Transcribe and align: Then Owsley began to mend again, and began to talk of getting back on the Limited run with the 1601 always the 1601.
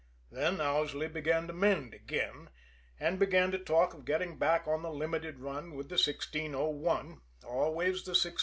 Then 0.31 0.59
Owsley 0.59 1.07
began 1.09 1.45
to 1.45 1.53
mend 1.53 1.93
again, 1.93 2.49
and 2.99 3.19
began 3.19 3.51
to 3.51 3.59
talk 3.59 3.93
of 3.93 4.03
getting 4.03 4.39
back 4.39 4.67
on 4.67 4.81
the 4.81 4.89
Limited 4.89 5.37
run 5.39 5.75
with 5.75 5.89
the 5.89 5.93
1601 6.01 7.21
always 7.43 8.01
the 8.03 8.13
1601. 8.17 8.37